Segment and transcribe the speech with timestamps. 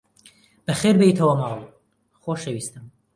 [0.65, 1.61] بەخێربێیتەوە ماڵ،
[2.21, 2.85] خۆشەویستم!